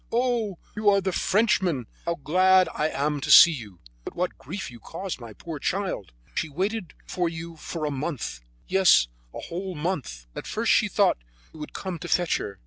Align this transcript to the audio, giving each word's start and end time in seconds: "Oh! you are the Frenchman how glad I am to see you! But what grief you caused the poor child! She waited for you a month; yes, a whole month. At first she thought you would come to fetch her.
"Oh! 0.11 0.57
you 0.75 0.89
are 0.89 0.99
the 0.99 1.11
Frenchman 1.11 1.85
how 2.05 2.15
glad 2.15 2.67
I 2.73 2.89
am 2.89 3.21
to 3.21 3.29
see 3.29 3.51
you! 3.51 3.79
But 4.03 4.15
what 4.15 4.35
grief 4.39 4.71
you 4.71 4.79
caused 4.79 5.19
the 5.19 5.35
poor 5.35 5.59
child! 5.59 6.11
She 6.33 6.49
waited 6.49 6.95
for 7.05 7.29
you 7.29 7.55
a 7.85 7.91
month; 7.91 8.39
yes, 8.67 9.09
a 9.31 9.39
whole 9.41 9.75
month. 9.75 10.25
At 10.35 10.47
first 10.47 10.71
she 10.71 10.87
thought 10.87 11.19
you 11.53 11.59
would 11.59 11.73
come 11.73 11.99
to 11.99 12.07
fetch 12.07 12.37
her. 12.37 12.57